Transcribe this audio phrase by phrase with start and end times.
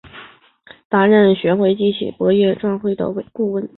[0.89, 3.69] 曾担任中国人工智能学会机器博弈专业委员会顾问。